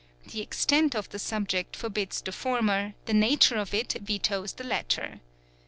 [0.25, 5.19] The extent of the subject forbids the former, the nature of it vetoes the latter.